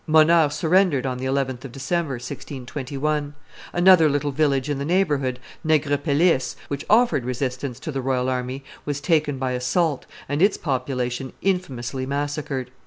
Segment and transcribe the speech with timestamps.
[0.07, 3.35] Monheur surrendered on the 11th of December, 1621.
[3.71, 8.99] Another little village in the neighborhood, Negrepelisse, which offered resistance to the royal army, was
[8.99, 12.71] taken by assault, and its population infamously massacred.